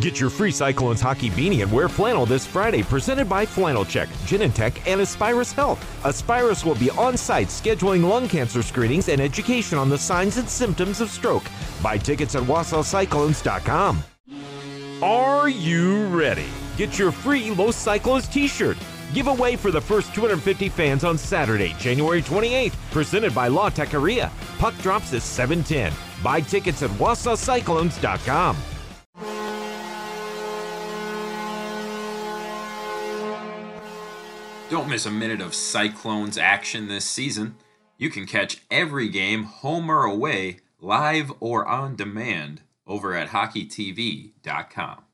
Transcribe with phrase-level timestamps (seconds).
[0.00, 4.08] Get your free Cyclones hockey beanie and wear flannel this Friday, presented by Flannel Check,
[4.26, 5.78] Genentech, and Aspirus Health.
[6.04, 10.48] Aspirus will be on site scheduling lung cancer screenings and education on the signs and
[10.48, 11.44] symptoms of stroke.
[11.82, 14.02] Buy tickets at WausauCyclones.com.
[15.02, 16.46] Are you ready?
[16.76, 18.76] Get your free Los Ciclones t shirt.
[19.12, 24.30] Giveaway for the first 250 fans on Saturday, January 28th, presented by La Taqueria.
[24.58, 25.92] Puck drops at 710.
[26.20, 28.56] Buy tickets at WausauCyclones.com.
[34.74, 37.54] Don't miss a minute of Cyclones action this season.
[37.96, 45.04] You can catch every game, home or away, live or on demand, over at hockeytv.com.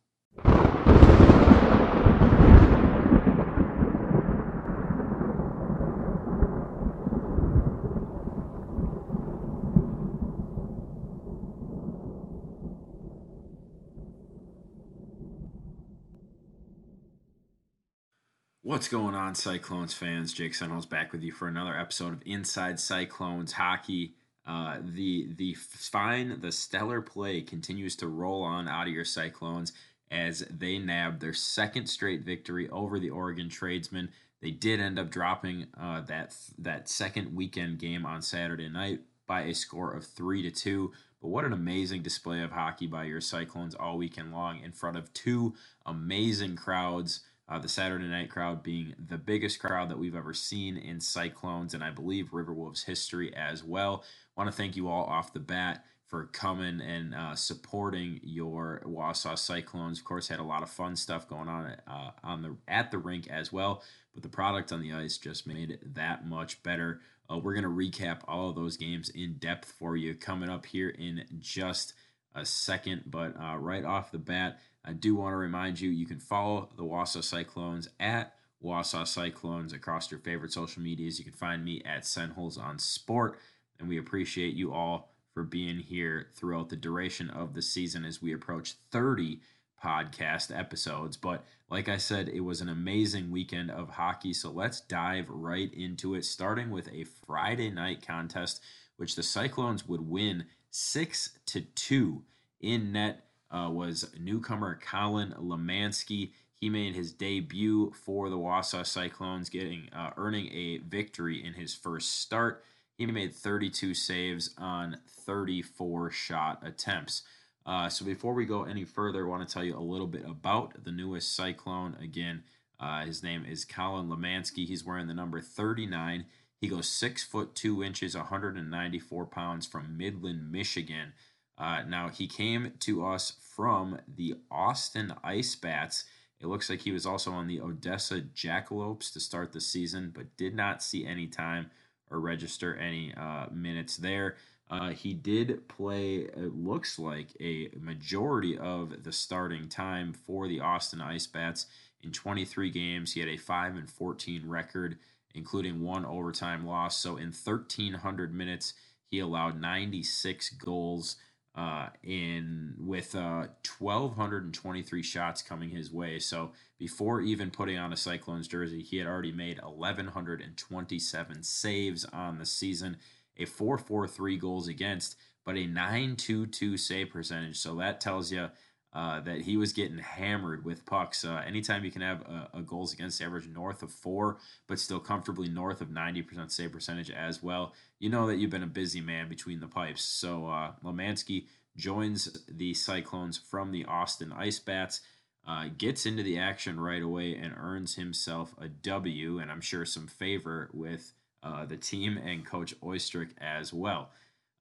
[18.70, 20.32] What's going on, Cyclones fans?
[20.32, 24.14] Jake Senholz back with you for another episode of Inside Cyclones Hockey.
[24.46, 29.72] Uh, the the fine, the stellar play continues to roll on out of your Cyclones
[30.12, 34.10] as they nab their second straight victory over the Oregon Tradesmen.
[34.40, 39.40] They did end up dropping uh, that that second weekend game on Saturday night by
[39.42, 40.92] a score of three to two.
[41.20, 44.96] But what an amazing display of hockey by your Cyclones all weekend long in front
[44.96, 47.22] of two amazing crowds.
[47.50, 51.74] Uh, the Saturday night crowd being the biggest crowd that we've ever seen in Cyclones
[51.74, 54.04] and I believe Riverwolves history as well.
[54.36, 59.38] Want to thank you all off the bat for coming and uh, supporting your Wausau
[59.38, 59.98] Cyclones.
[59.98, 62.98] Of course, had a lot of fun stuff going on uh, on the at the
[62.98, 63.82] rink as well,
[64.14, 67.00] but the product on the ice just made it that much better.
[67.30, 70.90] Uh, we're gonna recap all of those games in depth for you coming up here
[70.90, 71.94] in just
[72.34, 74.58] a second, but uh, right off the bat.
[74.84, 79.72] I do want to remind you you can follow the Wausau Cyclones at Wausau Cyclones
[79.72, 81.18] across your favorite social medias.
[81.18, 83.38] You can find me at Senholz on Sport,
[83.78, 88.20] and we appreciate you all for being here throughout the duration of the season as
[88.20, 89.40] we approach 30
[89.82, 91.16] podcast episodes.
[91.16, 94.32] But like I said, it was an amazing weekend of hockey.
[94.32, 98.60] So let's dive right into it, starting with a Friday night contest,
[98.96, 102.22] which the Cyclones would win six to two
[102.60, 106.30] in net uh, was newcomer Colin Lemansky.
[106.54, 111.74] He made his debut for the Wausau Cyclones, getting uh, earning a victory in his
[111.74, 112.64] first start.
[112.98, 117.22] He made 32 saves on 34 shot attempts.
[117.64, 120.24] Uh, so before we go any further, I want to tell you a little bit
[120.26, 121.96] about the newest Cyclone.
[122.02, 122.42] Again,
[122.78, 124.66] uh, his name is Colin Lemansky.
[124.66, 126.26] He's wearing the number 39.
[126.60, 131.14] He goes six foot two inches, 194 pounds from Midland, Michigan.
[131.60, 136.06] Uh, now, he came to us from the Austin Ice Bats.
[136.40, 140.34] It looks like he was also on the Odessa Jackalopes to start the season, but
[140.38, 141.70] did not see any time
[142.10, 144.36] or register any uh, minutes there.
[144.70, 150.60] Uh, he did play, it looks like, a majority of the starting time for the
[150.60, 151.66] Austin Ice Bats
[152.02, 153.12] in 23 games.
[153.12, 154.96] He had a 5 and 14 record,
[155.34, 156.96] including one overtime loss.
[156.96, 158.72] So in 1,300 minutes,
[159.10, 161.16] he allowed 96 goals
[161.60, 163.46] uh, in with uh,
[163.78, 166.18] 1,223 shots coming his way.
[166.18, 172.38] So before even putting on a Cyclones jersey, he had already made 1,127 saves on
[172.38, 172.96] the season,
[173.36, 177.58] a 4.43 goals against, but a 9.22 save percentage.
[177.58, 178.48] So that tells you
[178.92, 181.24] uh, that he was getting hammered with pucks.
[181.24, 184.98] Uh, anytime you can have a, a, goals against average north of four, but still
[184.98, 189.00] comfortably north of 90% save percentage as well, you know that you've been a busy
[189.00, 190.02] man between the pipes.
[190.02, 191.46] So uh, Lemansky
[191.76, 195.02] joins the Cyclones from the Austin Ice Bats.
[195.46, 199.86] Uh, gets into the action right away and earns himself a W, and I'm sure
[199.86, 201.12] some favor with
[201.42, 204.10] uh, the team and Coach Oistrich as well.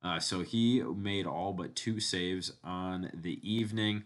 [0.02, 4.04] Uh, so he made all but two saves on the evening.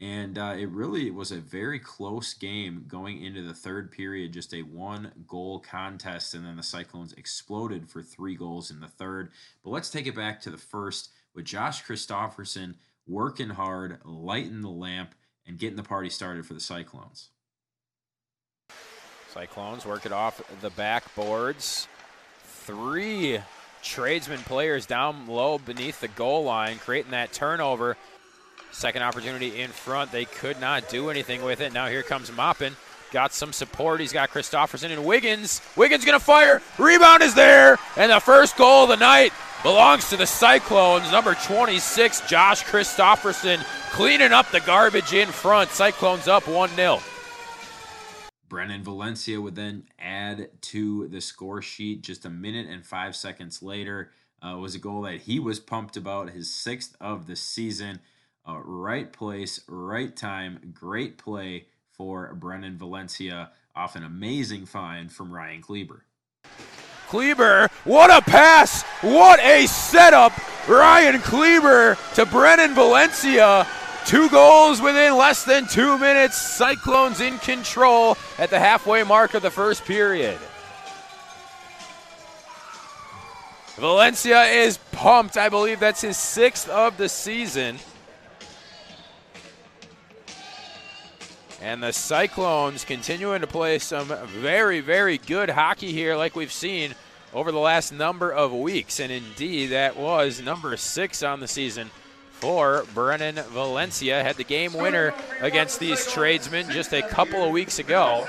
[0.00, 4.52] And uh, it really was a very close game going into the third period, just
[4.52, 6.34] a one goal contest.
[6.34, 9.30] And then the Cyclones exploded for three goals in the third.
[9.62, 12.74] But let's take it back to the first with Josh Christofferson
[13.06, 15.14] working hard, lighting the lamp,
[15.46, 17.30] and getting the party started for the Cyclones.
[19.28, 21.86] Cyclones work it off the backboards.
[22.44, 23.40] Three
[23.82, 27.96] tradesman players down low beneath the goal line, creating that turnover.
[28.74, 30.10] Second opportunity in front.
[30.10, 31.72] They could not do anything with it.
[31.72, 32.74] Now here comes Moppin.
[33.12, 34.00] Got some support.
[34.00, 35.62] He's got Christofferson and Wiggins.
[35.76, 36.60] Wiggins going to fire.
[36.76, 37.78] Rebound is there.
[37.96, 39.32] And the first goal of the night
[39.62, 41.12] belongs to the Cyclones.
[41.12, 43.62] Number 26, Josh Christofferson
[43.92, 45.70] cleaning up the garbage in front.
[45.70, 46.98] Cyclones up 1 0.
[48.48, 53.62] Brennan Valencia would then add to the score sheet just a minute and five seconds
[53.62, 54.10] later.
[54.42, 58.00] Uh, was a goal that he was pumped about, his sixth of the season.
[58.46, 65.32] Uh, right place, right time, great play for Brennan Valencia off an amazing find from
[65.32, 66.04] Ryan Kleber.
[67.08, 68.82] Kleber, what a pass!
[69.00, 70.32] What a setup!
[70.68, 73.66] Ryan Kleber to Brennan Valencia.
[74.04, 76.36] Two goals within less than two minutes.
[76.36, 80.38] Cyclones in control at the halfway mark of the first period.
[83.76, 85.38] Valencia is pumped.
[85.38, 87.78] I believe that's his sixth of the season.
[91.64, 96.94] And the Cyclones continuing to play some very, very good hockey here, like we've seen
[97.32, 99.00] over the last number of weeks.
[99.00, 101.90] And indeed, that was number six on the season
[102.32, 104.22] for Brennan Valencia.
[104.22, 108.26] Had the game winner against these tradesmen just a couple of weeks ago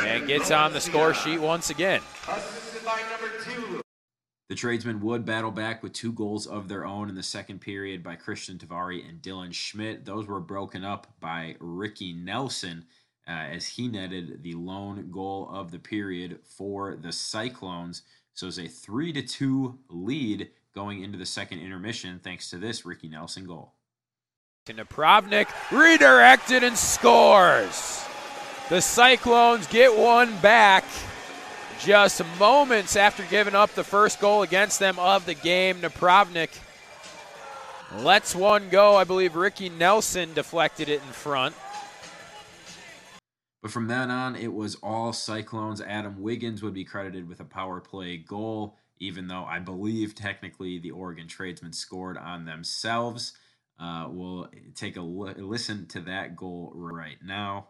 [0.00, 2.00] and gets on the score sheet once again.
[4.50, 8.02] The tradesmen would battle back with two goals of their own in the second period
[8.02, 10.04] by Christian Tavari and Dylan Schmidt.
[10.04, 12.84] Those were broken up by Ricky Nelson
[13.28, 18.02] uh, as he netted the lone goal of the period for the Cyclones.
[18.34, 22.84] So it's a three to two lead going into the second intermission thanks to this
[22.84, 23.74] Ricky Nelson goal.
[24.66, 28.04] Napravnik redirected and scores.
[28.68, 30.82] The Cyclones get one back
[31.80, 35.80] just moments after giving up the first goal against them of the game.
[35.80, 36.50] Napravnik
[37.98, 38.96] lets one go.
[38.96, 41.54] I believe Ricky Nelson deflected it in front.
[43.62, 45.80] But from then on, it was all Cyclones.
[45.80, 50.78] Adam Wiggins would be credited with a power play goal, even though I believe technically
[50.78, 53.34] the Oregon tradesmen scored on themselves.
[53.78, 57.68] Uh, we'll take a li- listen to that goal right now.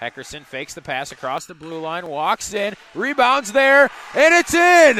[0.00, 4.96] Heckerson fakes the pass across the blue line, walks in, rebounds there, and it's in.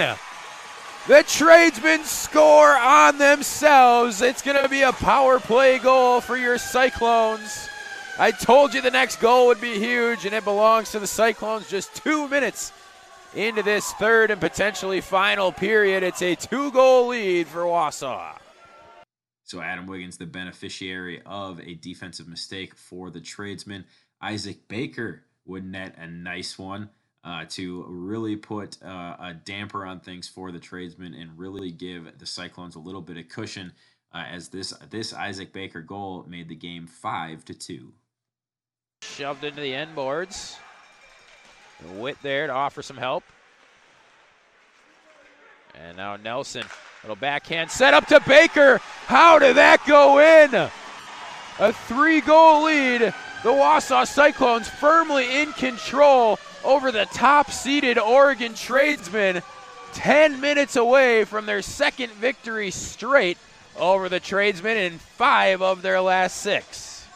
[1.07, 4.23] The tradesmen score on themselves.
[4.23, 7.69] It's going to be a power play goal for your Cyclones.
[8.19, 11.69] I told you the next goal would be huge, and it belongs to the Cyclones
[11.69, 12.73] just two minutes
[13.35, 16.03] into this third and potentially final period.
[16.03, 18.39] It's a two goal lead for Wausau.
[19.43, 23.85] So Adam Wiggins, the beneficiary of a defensive mistake for the tradesmen.
[24.21, 26.89] Isaac Baker would net a nice one
[27.25, 32.19] uh, to really put uh, a damper on things for the tradesmen and really give
[32.19, 33.73] the Cyclones a little bit of cushion.
[34.13, 37.93] Uh, as this this Isaac Baker goal made the game five to two.
[39.03, 40.57] Shoved into the end boards.
[41.97, 43.25] Witt there to offer some help.
[45.75, 46.65] And now Nelson,
[47.03, 48.79] little backhand set up to Baker.
[49.07, 50.55] How did that go in?
[51.59, 53.13] A three goal lead
[53.45, 59.43] the Wausau Cyclones firmly in control over the top seeded Oregon tradesmen,
[59.93, 63.37] 10 minutes away from their second victory straight
[63.77, 67.07] over the tradesmen in five of their last six.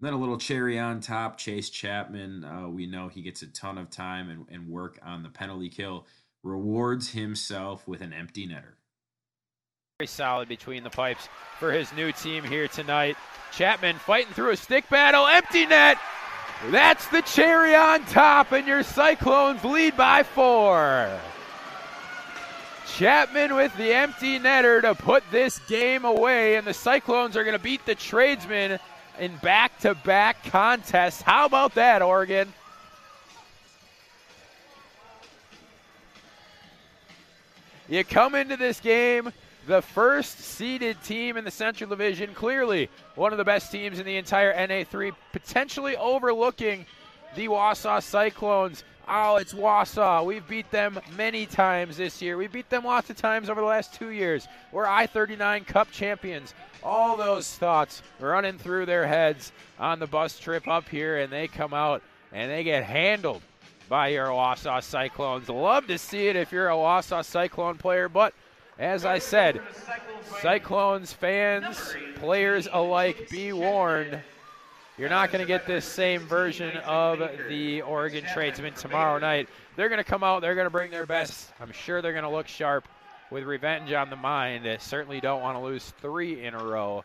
[0.00, 2.44] Then a little cherry on top, Chase Chapman.
[2.44, 5.68] Uh, we know he gets a ton of time and, and work on the penalty
[5.68, 6.06] kill,
[6.42, 8.76] rewards himself with an empty netter.
[10.04, 13.16] Very solid between the pipes for his new team here tonight.
[13.56, 15.96] Chapman fighting through a stick battle, empty net.
[16.70, 21.08] That's the cherry on top, and your Cyclones lead by four.
[22.86, 27.56] Chapman with the empty netter to put this game away, and the Cyclones are going
[27.56, 28.78] to beat the tradesmen
[29.18, 31.22] in back to back contests.
[31.22, 32.52] How about that, Oregon?
[37.88, 39.32] You come into this game
[39.66, 44.06] the first seeded team in the Central Division, clearly one of the best teams in
[44.06, 46.86] the entire NA3, potentially overlooking
[47.34, 48.84] the Wausau Cyclones.
[49.08, 50.24] Oh, it's Wausau.
[50.24, 52.36] We've beat them many times this year.
[52.36, 54.48] We beat them lots of times over the last two years.
[54.72, 56.54] We're I 39 Cup champions.
[56.82, 61.48] All those thoughts running through their heads on the bus trip up here, and they
[61.48, 62.02] come out
[62.32, 63.42] and they get handled
[63.88, 65.48] by your Wausau Cyclones.
[65.48, 68.34] Love to see it if you're a Wausau Cyclone player, but
[68.78, 69.60] as I said,
[70.40, 74.20] Cyclones fans, players alike, be warned.
[74.96, 79.48] You're not going to get this same version of the Oregon tradesmen tomorrow night.
[79.76, 81.50] They're going to come out, they're going to bring their best.
[81.60, 82.86] I'm sure they're going to look sharp
[83.30, 84.64] with revenge on the mind.
[84.64, 87.04] They certainly don't want to lose three in a row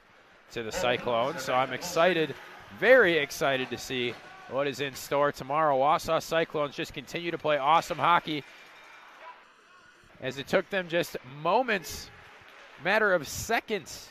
[0.51, 1.41] to the Cyclones.
[1.41, 2.35] So I'm excited,
[2.79, 4.13] very excited to see
[4.51, 5.77] what is in store tomorrow.
[5.77, 8.43] Wausau Cyclones just continue to play awesome hockey
[10.21, 12.09] as it took them just moments,
[12.83, 14.09] matter of seconds,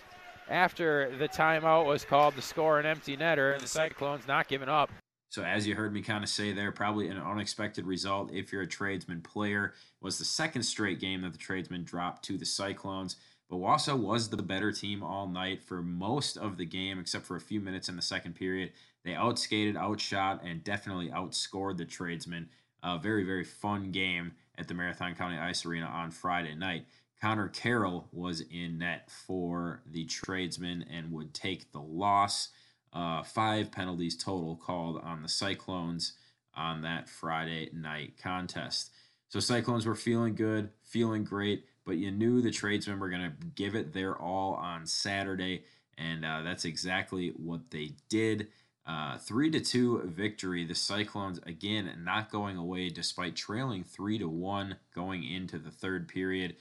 [0.48, 4.68] after the timeout was called to score an empty netter, and the Cyclones not giving
[4.68, 4.90] up.
[5.30, 8.62] So as you heard me kind of say there, probably an unexpected result if you're
[8.62, 9.66] a tradesman player.
[9.66, 13.16] It was the second straight game that the tradesmen dropped to the Cyclones.
[13.50, 17.36] But Wausau was the better team all night for most of the game, except for
[17.36, 18.72] a few minutes in the second period.
[19.04, 22.48] They outskated, outshot, and definitely outscored the tradesmen.
[22.82, 26.84] A very, very fun game at the Marathon County Ice Arena on Friday night.
[27.20, 32.48] Connor Carroll was in net for the tradesmen and would take the loss.
[32.92, 36.14] Uh, five penalties total called on the Cyclones
[36.54, 38.90] on that Friday night contest.
[39.28, 43.46] So Cyclones were feeling good, feeling great, but you knew the tradesmen were going to
[43.54, 45.64] give it their all on Saturday,
[45.98, 48.48] and uh, that's exactly what they did.
[48.88, 50.64] Uh, three to two victory.
[50.64, 56.08] The Cyclones again not going away despite trailing three to one going into the third
[56.08, 56.56] period.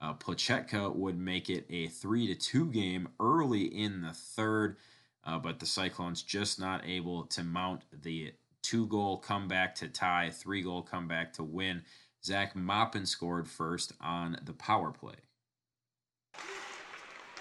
[0.00, 4.76] Uh, Plachetka would make it a three to two game early in the third,
[5.24, 10.30] uh, but the Cyclones just not able to mount the two goal comeback to tie,
[10.30, 11.82] three goal comeback to win.
[12.24, 15.16] Zach Moppin scored first on the power play.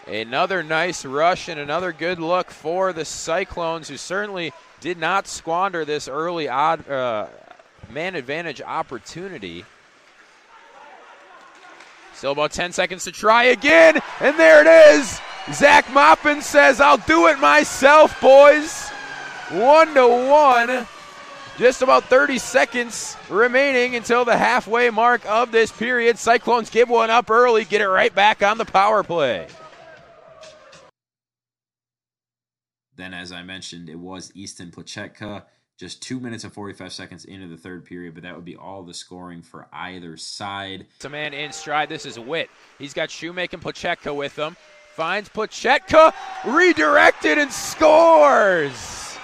[0.07, 5.85] Another nice rush and another good look for the Cyclones, who certainly did not squander
[5.85, 7.27] this early odd uh,
[7.91, 9.63] man advantage opportunity.
[12.15, 15.19] Still about 10 seconds to try again, and there it is.
[15.53, 18.89] Zach Moppin says, I'll do it myself, boys.
[19.49, 20.87] One to one.
[21.57, 26.17] Just about 30 seconds remaining until the halfway mark of this period.
[26.17, 29.47] Cyclones give one up early, get it right back on the power play.
[32.95, 35.43] Then, as I mentioned, it was Easton Plachetka
[35.81, 38.83] just two minutes and 45 seconds into the third period, but that would be all
[38.83, 40.85] the scoring for either side.
[40.95, 41.89] It's a man in stride.
[41.89, 42.51] This is Witt.
[42.77, 44.55] He's got Shoemaker and with him.
[44.95, 46.13] Finds Plachetka,
[46.45, 49.17] redirected, and scores.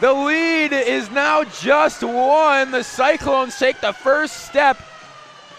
[0.00, 2.70] The lead is now just one.
[2.70, 4.76] The Cyclones take the first step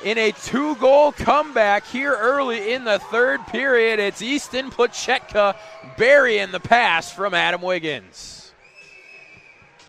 [0.03, 4.00] in a two goal comeback here early in the third period.
[4.00, 5.56] It's Easton Plachetka
[5.98, 8.51] burying the pass from Adam Wiggins.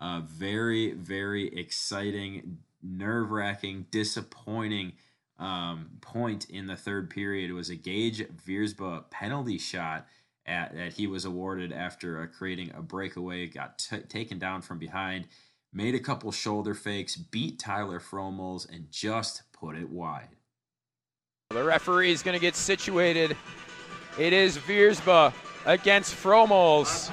[0.01, 4.93] A very, very exciting, nerve wracking, disappointing
[5.39, 7.51] um, point in the third period.
[7.51, 10.07] It was a Gage Viersba penalty shot
[10.47, 14.79] at, that he was awarded after uh, creating a breakaway, got t- taken down from
[14.79, 15.27] behind,
[15.73, 20.29] made a couple shoulder fakes, beat Tyler Fromels, and just put it wide.
[21.51, 23.37] The referee is going to get situated.
[24.19, 25.33] It is Viersba
[25.67, 27.11] against Fromels.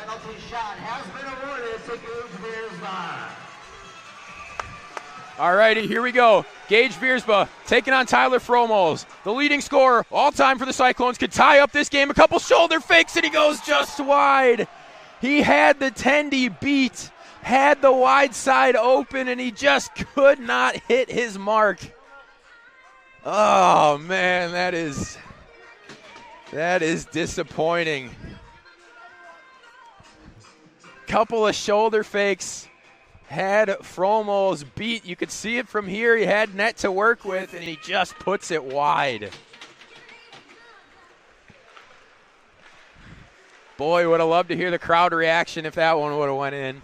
[5.40, 6.46] All righty, here we go.
[6.68, 9.06] Gage Viersba taking on Tyler Fromels.
[9.24, 12.10] The leading scorer all time for the Cyclones could tie up this game.
[12.10, 14.68] A couple shoulder fakes and he goes just wide.
[15.22, 17.12] He had the tendy beat,
[17.48, 21.80] had the wide side open, and he just could not hit his mark.
[23.26, 25.18] Oh man, that is
[26.52, 28.12] that is disappointing.
[31.08, 32.68] Couple of shoulder fakes.
[33.28, 35.06] Had Fromels beat.
[35.06, 36.16] You could see it from here.
[36.16, 39.32] He had net to work with, and he just puts it wide.
[43.78, 46.56] Boy, would have loved to hear the crowd reaction if that one would have went
[46.56, 46.82] in.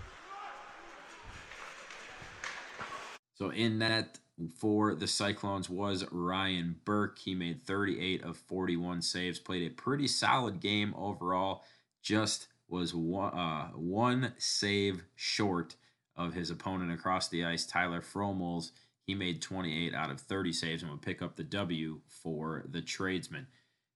[3.33, 4.19] So in that
[4.57, 7.19] for the Cyclones was Ryan Burke.
[7.19, 11.63] He made 38 of 41 saves, played a pretty solid game overall.
[12.01, 15.75] Just was one, uh, one save short
[16.15, 18.71] of his opponent across the ice, Tyler Fromels.
[19.05, 22.81] He made 28 out of 30 saves and would pick up the W for the
[22.81, 23.47] tradesman.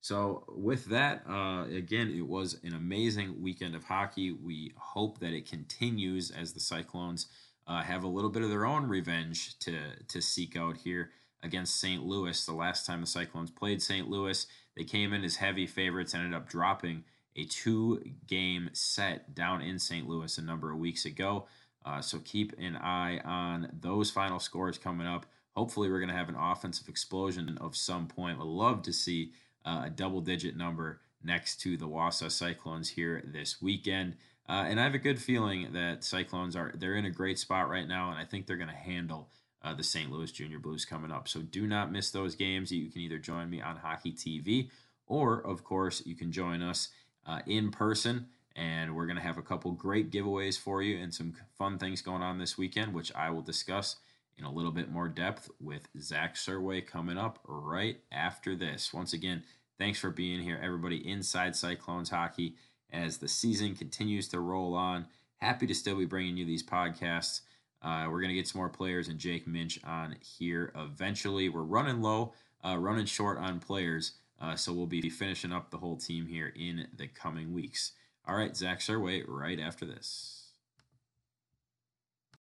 [0.01, 4.31] So, with that, uh, again, it was an amazing weekend of hockey.
[4.31, 7.27] We hope that it continues as the Cyclones
[7.67, 11.11] uh, have a little bit of their own revenge to to seek out here
[11.43, 12.03] against St.
[12.03, 12.45] Louis.
[12.45, 14.09] The last time the Cyclones played St.
[14.09, 17.03] Louis, they came in as heavy favorites, ended up dropping
[17.35, 20.07] a two game set down in St.
[20.07, 21.47] Louis a number of weeks ago.
[21.85, 25.25] Uh, so keep an eye on those final scores coming up.
[25.55, 28.37] Hopefully, we're going to have an offensive explosion of some point.
[28.37, 29.31] Would love to see
[29.65, 34.15] uh, a double digit number next to the Wausau Cyclones here this weekend.
[34.49, 37.69] Uh, and I have a good feeling that Cyclones are they're in a great spot
[37.69, 39.29] right now, and I think they're going to handle
[39.61, 40.11] uh, the St.
[40.11, 41.27] Louis Junior Blues coming up.
[41.27, 42.71] So do not miss those games.
[42.71, 44.69] You can either join me on Hockey TV,
[45.05, 46.89] or of course you can join us
[47.25, 48.27] uh, in person.
[48.55, 52.01] And we're going to have a couple great giveaways for you and some fun things
[52.01, 53.97] going on this weekend, which I will discuss
[54.35, 58.91] in a little bit more depth with Zach Surway coming up right after this.
[58.91, 59.43] Once again,
[59.77, 62.55] Thanks for being here, everybody, inside Cyclones hockey
[62.91, 65.07] as the season continues to roll on.
[65.37, 67.41] Happy to still be bringing you these podcasts.
[67.81, 71.47] Uh, we're going to get some more players and Jake Minch on here eventually.
[71.49, 72.33] We're running low,
[72.65, 76.51] uh, running short on players, uh, so we'll be finishing up the whole team here
[76.55, 77.91] in the coming weeks.
[78.27, 80.51] All right, Zach Surway, right after this.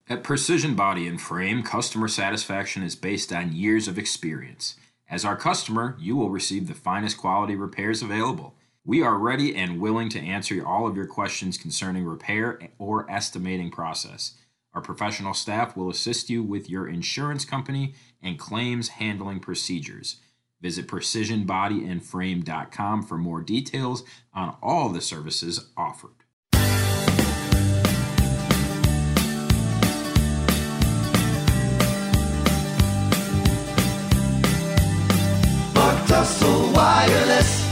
[0.08, 4.76] At Precision Body and Frame, customer satisfaction is based on years of experience.
[5.10, 8.54] As our customer, you will receive the finest quality repairs available.
[8.88, 13.72] We are ready and willing to answer all of your questions concerning repair or estimating
[13.72, 14.34] process.
[14.74, 20.20] Our professional staff will assist you with your insurance company and claims handling procedures.
[20.60, 26.12] Visit precisionbodyandframe.com for more details on all the services offered.
[36.76, 37.65] Wireless.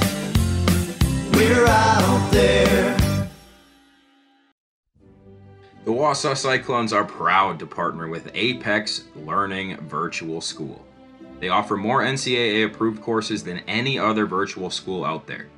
[1.34, 2.96] We're out there.
[5.84, 10.86] The Wausau Cyclones are proud to partner with Apex Learning Virtual School.
[11.40, 15.48] They offer more NCAA approved courses than any other virtual school out there.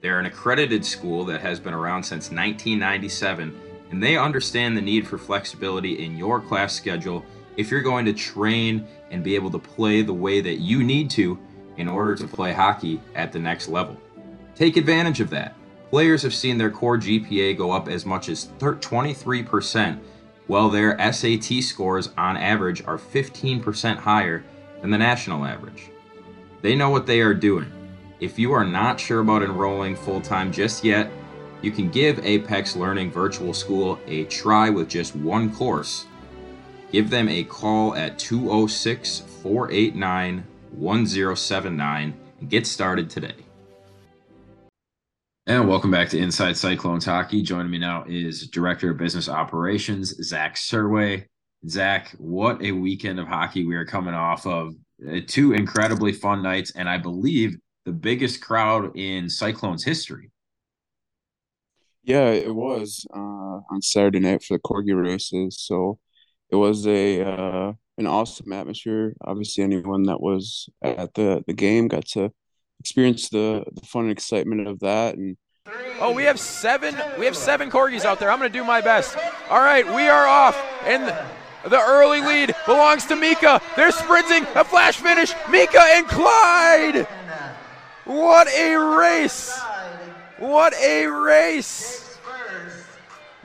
[0.00, 5.06] They're an accredited school that has been around since 1997, and they understand the need
[5.06, 7.24] for flexibility in your class schedule
[7.58, 11.10] if you're going to train and be able to play the way that you need
[11.10, 11.38] to
[11.76, 14.00] in order to play hockey at the next level.
[14.56, 15.54] Take advantage of that.
[15.90, 20.00] Players have seen their core GPA go up as much as 23%,
[20.46, 24.44] while their SAT scores on average are 15% higher
[24.80, 25.90] than the national average.
[26.62, 27.70] They know what they are doing.
[28.18, 31.10] If you are not sure about enrolling full time just yet,
[31.60, 36.06] you can give Apex Learning Virtual School a try with just one course.
[36.92, 43.45] Give them a call at 206 489 1079 and get started today.
[45.48, 47.40] And welcome back to Inside Cyclones Hockey.
[47.40, 51.26] Joining me now is Director of Business Operations, Zach Surway.
[51.68, 54.74] Zach, what a weekend of hockey we are coming off of.
[55.08, 60.32] Uh, two incredibly fun nights, and I believe the biggest crowd in Cyclones history.
[62.02, 65.60] Yeah, it was uh, on Saturday night for the corgi races.
[65.60, 66.00] So
[66.50, 69.14] it was a uh, an awesome atmosphere.
[69.20, 72.32] Obviously, anyone that was at the the game got to
[72.80, 75.16] experience the the fun and excitement of that.
[75.16, 75.36] And
[76.00, 78.30] oh, we have seven we have seven corgis out there.
[78.30, 79.16] I'm going to do my best.
[79.50, 81.06] All right, we are off, and
[81.68, 83.60] the early lead belongs to Mika.
[83.74, 85.34] They're sprinting a flash finish.
[85.50, 87.06] Mika and Clyde.
[88.04, 89.58] What a race!
[90.38, 92.05] What a race!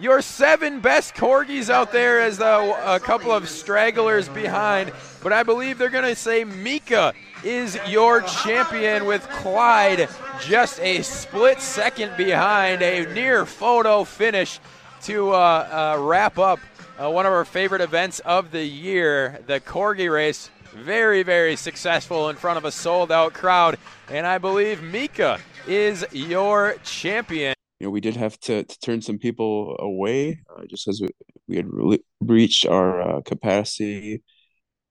[0.02, 4.92] Your seven best corgis out there as a, a couple of stragglers behind.
[5.22, 10.10] But I believe they're going to say Mika is your champion with Clyde
[10.42, 12.82] just a split second behind.
[12.82, 14.60] A near photo finish
[15.04, 16.60] to uh, uh, wrap up
[17.00, 20.50] uh, one of our favorite events of the year, the Corgi race.
[20.74, 23.78] Very, very successful in front of a sold out crowd.
[24.10, 29.02] And I believe Mika is your champion you know, we did have to, to turn
[29.02, 31.08] some people away uh, just as we,
[31.48, 34.22] we had re- reached our uh, capacity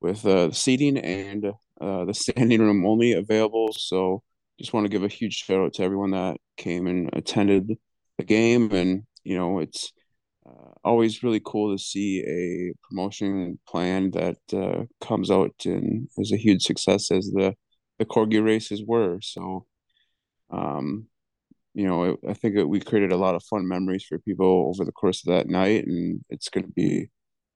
[0.01, 3.73] with uh, seating and uh, the standing room only available.
[3.73, 4.25] So
[4.59, 7.79] just want to give a huge shout out to everyone that came and attended
[8.19, 8.73] the game.
[8.73, 9.93] And, you know, it's
[10.45, 16.33] uh, always really cool to see a promotion plan that uh, comes out and is
[16.33, 17.55] a huge success as the,
[18.01, 19.21] the Corgi races were.
[19.21, 19.67] So,
[20.51, 21.07] um,
[21.75, 24.93] you know, I think we created a lot of fun memories for people over the
[24.93, 27.11] course of that night, and it's going to be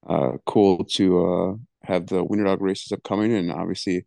[0.08, 1.54] uh, cool to uh,
[1.86, 4.06] have the wiener Dog races upcoming, and obviously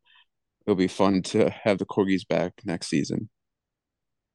[0.66, 3.30] it'll be fun to have the corgis back next season.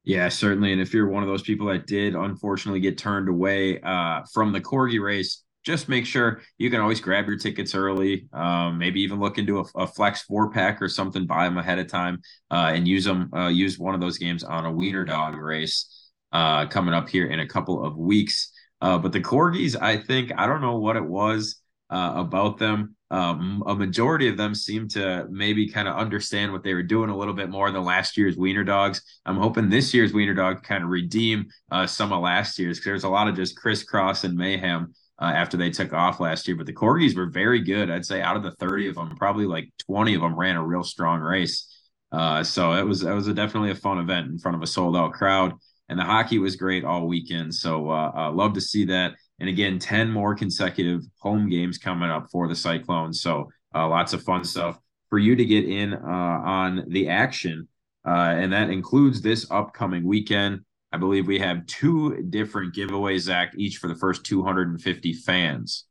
[0.05, 0.73] Yeah, certainly.
[0.73, 4.53] And if you're one of those people that did unfortunately get turned away uh, from
[4.53, 8.29] the corgi race, just make sure you can always grab your tickets early.
[8.33, 11.79] Um, maybe even look into a, a, flex four pack or something, buy them ahead
[11.79, 12.21] of time,
[12.51, 13.31] uh, and use them.
[13.35, 17.27] Uh, use one of those games on a wiener dog race uh, coming up here
[17.27, 18.53] in a couple of weeks.
[18.81, 22.97] Uh, but the corgis, I think, I don't know what it was uh, about them.
[23.13, 27.11] Um, a majority of them seem to maybe kind of understand what they were doing
[27.11, 29.03] a little bit more than last year's wiener dogs.
[29.27, 32.87] I'm hoping this year's wiener dog kind of redeem uh, some of last year's because
[32.87, 36.57] there's a lot of just crisscross and mayhem uh, after they took off last year.
[36.57, 37.91] But the corgis were very good.
[37.91, 40.67] I'd say out of the 30 of them, probably like 20 of them ran a
[40.67, 41.69] real strong race.
[42.11, 44.67] Uh, so it was it was a definitely a fun event in front of a
[44.67, 45.55] sold out crowd,
[45.89, 47.55] and the hockey was great all weekend.
[47.55, 49.15] So uh, uh, love to see that.
[49.39, 53.23] And again, 10 more consecutive home games coming up for the Cyclones.
[53.23, 57.69] So uh, lots of fun stuff for you to get in uh, on the action
[58.05, 60.65] and that includes this upcoming weekend.
[60.93, 65.87] I believe we have two different giveaways, Zach, each for the first 250 fans.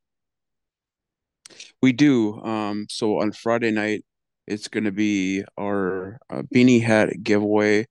[1.81, 2.39] We do.
[2.41, 4.05] Um, so on Friday night,
[4.47, 7.87] it's going to be our uh, beanie hat giveaway,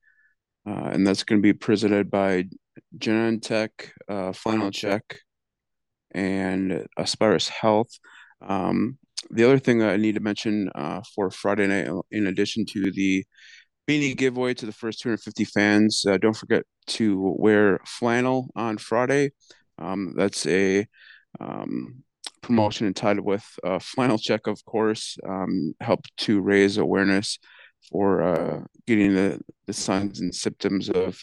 [0.67, 2.45] uh, and that's going to be presented by
[2.97, 3.71] Genentech,
[4.09, 5.21] uh, Flannel Check,
[6.13, 7.99] and Aspirus Health.
[8.41, 8.99] Um,
[9.31, 13.25] the other thing I need to mention uh, for Friday night, in addition to the
[13.89, 19.33] beanie giveaway to the first 250 fans, uh, don't forget to wear flannel on Friday.
[19.79, 20.87] Um, that's a
[21.41, 22.03] um,
[22.43, 27.39] promotion entitled with uh, flannel check, of course, um, help to raise awareness
[27.91, 31.19] for uh, getting the, the signs and symptoms of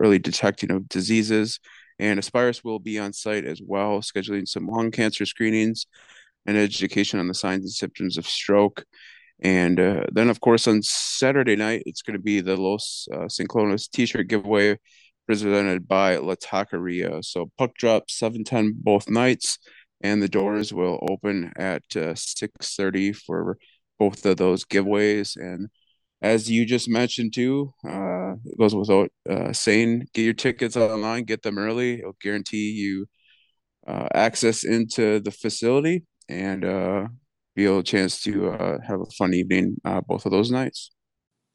[0.00, 1.60] early detecting of diseases.
[1.98, 5.86] And Aspirus will be on site as well, scheduling some lung cancer screenings
[6.46, 8.84] and education on the signs and symptoms of stroke.
[9.40, 13.26] And uh, then, of course, on Saturday night, it's going to be the Los uh,
[13.26, 14.78] Ciclones t-shirt giveaway
[15.26, 17.24] presented by La Taqueria.
[17.24, 19.58] So puck drop 710 both nights,
[20.00, 23.58] and the doors will open at uh, 6.30 for
[23.98, 25.36] both of those giveaways.
[25.36, 25.68] And
[26.22, 31.24] as you just mentioned too, uh, it goes without uh, saying, get your tickets online,
[31.24, 31.98] get them early.
[31.98, 33.06] It'll guarantee you
[33.86, 37.06] uh, access into the facility and uh,
[37.54, 40.90] be able a chance to uh, have a fun evening uh, both of those nights.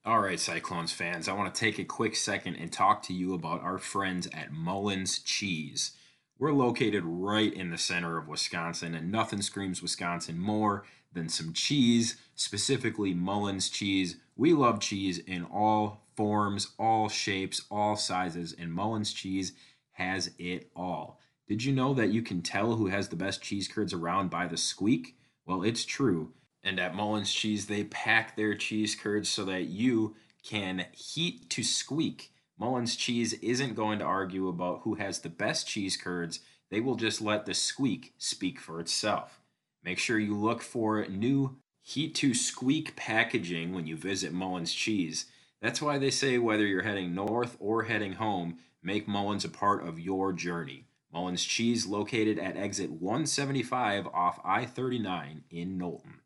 [0.05, 3.33] All right, Cyclones fans, I want to take a quick second and talk to you
[3.33, 5.91] about our friends at Mullins Cheese.
[6.37, 11.51] We're located right in the center of Wisconsin, and nothing screams Wisconsin more than some
[11.51, 14.15] cheese, specifically Mullins cheese.
[14.37, 19.51] We love cheese in all forms, all shapes, all sizes, and Mullins cheese
[19.91, 21.19] has it all.
[21.47, 24.47] Did you know that you can tell who has the best cheese curds around by
[24.47, 25.17] the squeak?
[25.49, 26.33] Well, it's true.
[26.63, 31.63] And at Mullins Cheese, they pack their cheese curds so that you can heat to
[31.63, 32.31] squeak.
[32.59, 36.41] Mullins Cheese isn't going to argue about who has the best cheese curds.
[36.69, 39.41] They will just let the squeak speak for itself.
[39.83, 45.25] Make sure you look for new heat to squeak packaging when you visit Mullins Cheese.
[45.63, 49.83] That's why they say whether you're heading north or heading home, make Mullins a part
[49.83, 50.88] of your journey.
[51.11, 56.21] Mullins Cheese, located at exit 175 off I 39 in Knowlton.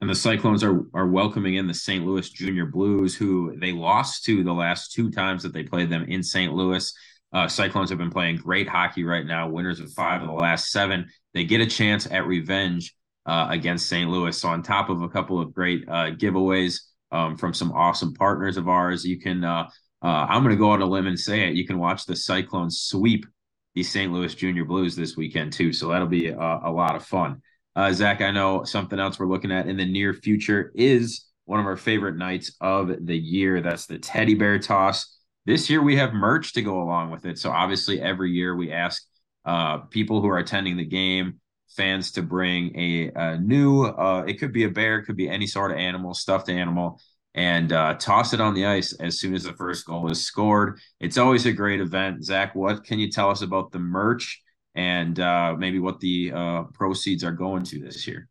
[0.00, 2.06] And the Cyclones are, are welcoming in the St.
[2.06, 6.04] Louis Junior Blues, who they lost to the last two times that they played them
[6.08, 6.54] in St.
[6.54, 6.90] Louis.
[7.32, 10.70] Uh, Cyclones have been playing great hockey right now, winners of five of the last
[10.70, 11.06] seven.
[11.34, 12.94] They get a chance at revenge
[13.26, 14.10] uh, against St.
[14.10, 14.36] Louis.
[14.36, 16.80] So, on top of a couple of great uh, giveaways
[17.12, 19.68] um, from some awesome partners of ours, you can, uh,
[20.02, 22.06] uh, I'm going to go out on a limb and say it, you can watch
[22.06, 23.26] the Cyclones sweep
[23.74, 24.12] the St.
[24.12, 25.72] Louis Junior Blues this weekend too.
[25.72, 27.42] So that'll be a, a lot of fun.
[27.76, 31.60] Uh, Zach, I know something else we're looking at in the near future is one
[31.60, 33.60] of our favorite nights of the year.
[33.60, 35.18] That's the teddy bear toss.
[35.46, 37.38] This year we have merch to go along with it.
[37.38, 39.02] So obviously every year we ask
[39.44, 43.84] uh, people who are attending the game, fans to bring a, a new.
[43.84, 47.00] Uh, it could be a bear, it could be any sort of animal, stuffed animal
[47.34, 50.78] and uh, toss it on the ice as soon as the first goal is scored.
[50.98, 52.24] It's always a great event.
[52.24, 54.42] Zach, what can you tell us about the merch
[54.74, 58.28] and uh, maybe what the uh, proceeds are going to this year?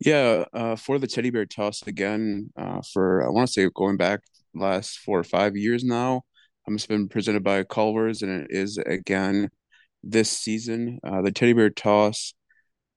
[0.00, 3.96] Yeah, uh, for the teddy bear toss again, uh, for I want to say going
[3.96, 4.20] back
[4.54, 6.22] last four or five years now.
[6.66, 9.50] Um, it's been presented by Culver's, and it is again
[10.02, 11.00] this season.
[11.02, 12.34] Uh, the teddy bear toss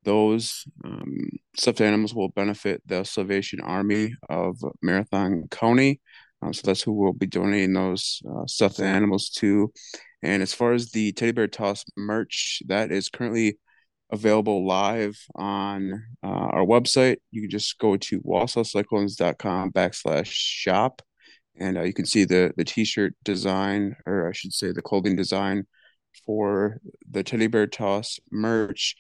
[0.04, 1.18] those um,
[1.56, 6.02] stuffed animals will benefit the Salvation Army of Marathon County.
[6.42, 9.72] Um, so that's who we'll be donating those uh, stuffed animals to.
[10.24, 13.60] And as far as the teddy bear toss merch, that is currently
[14.12, 17.18] available live on uh, our website.
[17.32, 21.02] You can just go to wausaucyclones.com backslash shop,
[21.60, 25.16] and uh, you can see the the t-shirt design, or I should say the clothing
[25.16, 25.66] design
[26.26, 28.96] for the teddy bear toss merch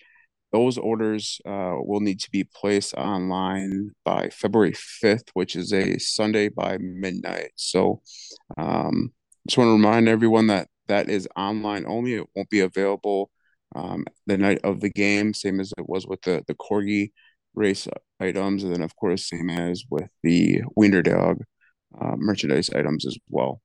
[0.51, 5.97] those orders uh, will need to be placed online by February 5th, which is a
[5.97, 7.51] Sunday by midnight.
[7.55, 8.01] So,
[8.57, 9.11] um,
[9.47, 12.15] just want to remind everyone that that is online only.
[12.15, 13.31] It won't be available
[13.75, 17.11] um, the night of the game, same as it was with the the corgi
[17.55, 17.87] race
[18.19, 21.43] items, and then of course same as with the Wiener Dog
[21.99, 23.61] uh, merchandise items as well.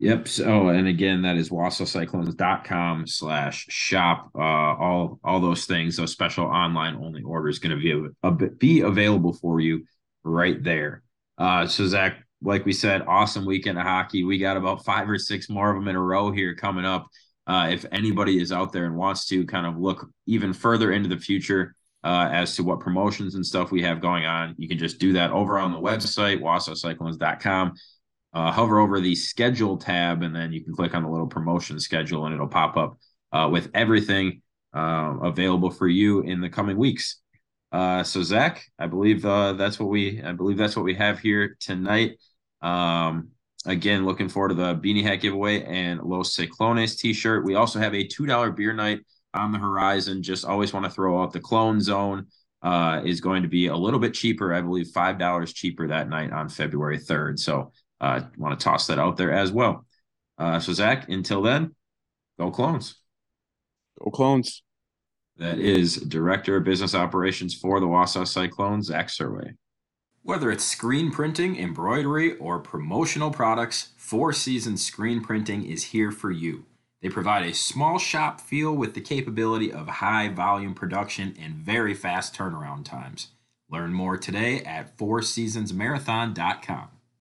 [0.00, 0.28] Yep.
[0.28, 4.30] So, and again, that is wausaucyclones.com slash shop.
[4.34, 9.32] Uh, all, all those things, those special online only orders going to be, be available
[9.32, 9.84] for you
[10.22, 11.02] right there.
[11.36, 14.22] Uh, so Zach, like we said, awesome weekend of hockey.
[14.22, 17.08] We got about five or six more of them in a row here coming up.
[17.48, 21.08] Uh, if anybody is out there and wants to kind of look even further into
[21.08, 24.78] the future, uh, as to what promotions and stuff we have going on, you can
[24.78, 27.72] just do that over on the website, wausaucyclones.com.
[28.34, 31.80] Uh, hover over the schedule tab, and then you can click on the little promotion
[31.80, 32.98] schedule, and it'll pop up
[33.32, 34.42] uh, with everything
[34.74, 37.20] uh, available for you in the coming weeks.
[37.72, 41.18] Uh, so Zach, I believe uh, that's what we I believe that's what we have
[41.18, 42.18] here tonight.
[42.62, 43.28] Um,
[43.66, 47.44] again, looking forward to the beanie hat giveaway and Los Ciclones t-shirt.
[47.44, 49.00] We also have a two dollar beer night
[49.34, 50.22] on the horizon.
[50.22, 52.26] Just always want to throw out the clone zone
[52.62, 54.54] uh, is going to be a little bit cheaper.
[54.54, 57.38] I believe five dollars cheaper that night on February third.
[57.38, 59.84] So uh, want to toss that out there as well.
[60.36, 61.74] Uh, so Zach, until then,
[62.38, 62.96] go clones.
[64.02, 64.62] Go clones.
[65.36, 69.54] That is Director of Business Operations for the Wausau Cyclones, Zach Surway.
[70.22, 76.30] Whether it's screen printing, embroidery, or promotional products, Four Seasons Screen Printing is here for
[76.30, 76.64] you.
[77.00, 81.94] They provide a small shop feel with the capability of high volume production and very
[81.94, 83.28] fast turnaround times.
[83.70, 86.88] Learn more today at fourseasonsmarathon.com.